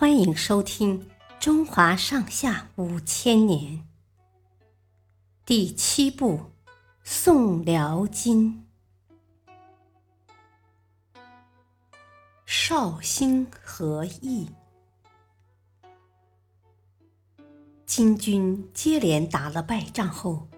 [0.00, 0.98] 欢迎收听
[1.38, 3.74] 《中华上下五千年》
[5.44, 6.38] 第七部
[7.04, 8.64] 《宋辽金》。
[12.46, 14.48] 绍兴和议，
[17.84, 20.48] 金军接连打了败仗后，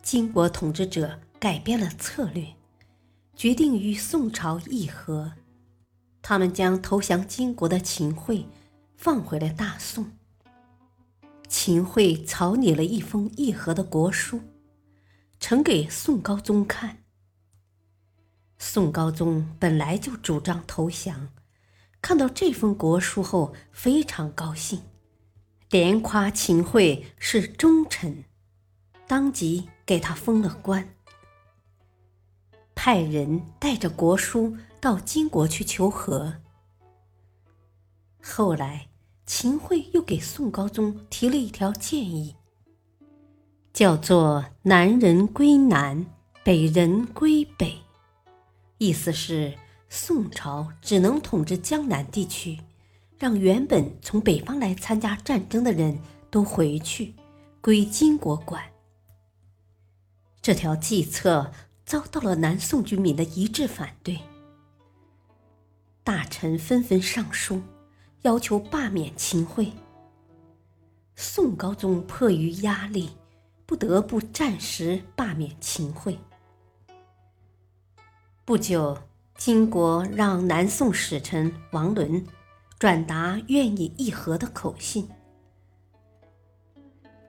[0.00, 2.54] 金国统治者改变了策略，
[3.34, 5.34] 决定与宋朝议和。
[6.28, 8.48] 他们将投降金国的秦桧
[8.96, 10.10] 放回了大宋。
[11.46, 14.40] 秦桧草拟了一封议和的国书，
[15.38, 17.04] 呈给宋高宗看。
[18.58, 21.28] 宋高宗本来就主张投降，
[22.02, 24.82] 看到这封国书后非常高兴，
[25.70, 28.24] 连夸秦桧是忠臣，
[29.06, 30.95] 当即给他封了官，
[32.76, 34.56] 派人带着国书。
[34.78, 36.34] 到金国去求和。
[38.22, 38.88] 后来，
[39.24, 42.36] 秦桧又给宋高宗提了一条建议，
[43.72, 46.06] 叫做“南人归南，
[46.44, 47.76] 北人归北”，
[48.78, 52.60] 意思是宋朝只能统治江南地区，
[53.18, 55.98] 让原本从北方来参加战争的人
[56.30, 57.12] 都回去，
[57.60, 58.62] 归金国管。
[60.40, 61.50] 这条计策
[61.86, 64.18] 遭到了南宋军民的一致反对。
[66.02, 67.62] 大臣纷纷上书，
[68.22, 69.72] 要求罢免秦桧。
[71.14, 73.10] 宋高宗迫于压力，
[73.64, 76.18] 不得不暂时罢免秦桧。
[78.44, 78.98] 不久，
[79.36, 82.26] 金国让南宋使臣王伦
[82.78, 85.08] 转达愿意议和的口信。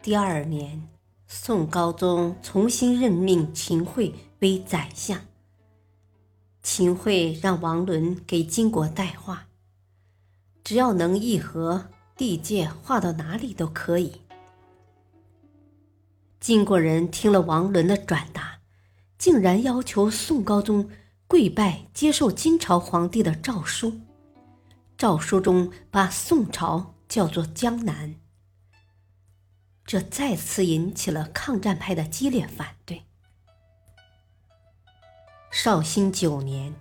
[0.02, 0.90] 第二年，
[1.28, 5.22] 宋高宗重新任命秦桧为宰相。
[6.62, 9.48] 秦桧让王伦给金国带话，
[10.64, 14.22] 只要能议和，地界划到哪里都可以。
[16.40, 18.60] 金国人听了王伦的转达，
[19.18, 20.90] 竟然要求宋高宗
[21.26, 24.02] 跪拜接受金朝皇帝的诏书，
[24.98, 28.16] 诏书中把宋朝叫做江南，
[29.86, 33.07] 这再次引起了抗战派的激烈反对。
[35.60, 36.76] 绍兴九年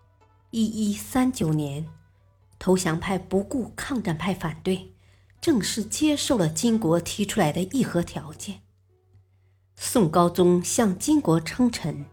[0.50, 1.86] （一一三九年），
[2.58, 4.94] 投降派不顾抗战派反对，
[5.42, 8.62] 正式接受了金国提出来的议和条件。
[9.76, 12.06] 宋高宗向金国称臣，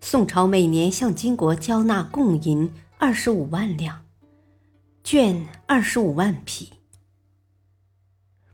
[0.00, 4.04] 宋朝每年向金国交纳贡银二十五万两，
[5.02, 6.74] 绢二十五万匹。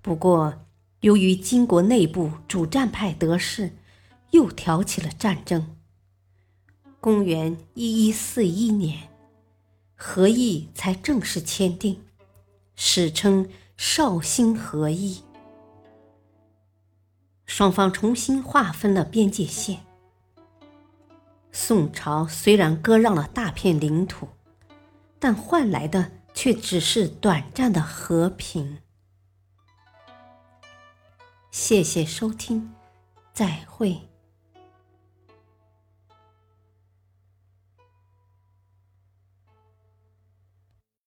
[0.00, 0.64] 不过，
[1.00, 3.76] 由于金国内部主战派得势，
[4.30, 5.76] 又挑起了战争。
[7.02, 9.08] 公元一一四一年，
[9.96, 12.00] 和议才正式签订，
[12.76, 15.24] 史称绍兴和议。
[17.44, 19.84] 双方重新划分了边界线。
[21.50, 24.28] 宋朝虽然割让了大片领土，
[25.18, 28.78] 但换来的却只是短暂的和平。
[31.50, 32.72] 谢谢收听，
[33.34, 34.11] 再会。